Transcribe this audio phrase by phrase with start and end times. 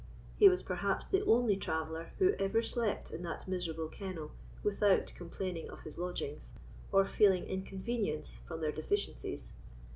[0.35, 4.31] He was perhaps the only traveller who ever slept in that miserable kennel
[4.63, 6.53] without complaining of his lodgings,
[6.91, 9.53] or feeling inconvenience from their deficiencies.